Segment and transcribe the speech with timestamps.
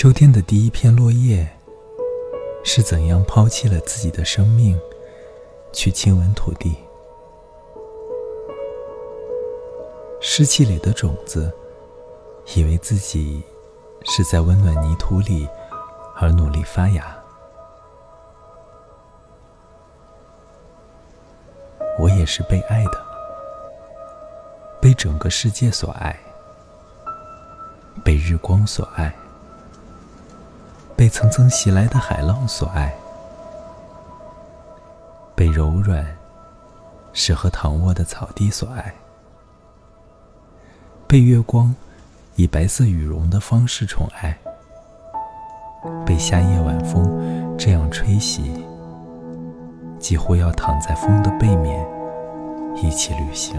[0.00, 1.44] 秋天的第一片落叶
[2.62, 4.78] 是怎样抛弃了自己的生命，
[5.72, 6.76] 去亲吻土地？
[10.20, 11.52] 湿气里的种子，
[12.54, 13.42] 以为自己
[14.04, 15.48] 是在温暖泥土里，
[16.14, 17.18] 而努力发芽。
[21.98, 23.04] 我也是被爱的，
[24.80, 26.16] 被整个世界所爱，
[28.04, 29.12] 被日光所爱。
[30.98, 32.92] 被层层袭来的海浪所爱，
[35.36, 36.04] 被柔软、
[37.12, 38.92] 适合躺卧的草地所爱，
[41.06, 41.72] 被月光
[42.34, 44.36] 以白色羽绒的方式宠爱，
[46.04, 48.66] 被夏夜晚风这样吹袭，
[50.00, 51.86] 几乎要躺在风的背面
[52.74, 53.54] 一起旅行。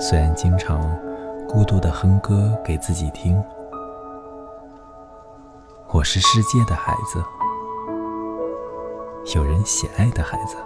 [0.00, 0.80] 虽然经常
[1.46, 3.38] 孤独的哼歌给自己听。
[5.94, 7.22] 我是世界的孩子，
[9.36, 10.56] 有人喜爱的孩子。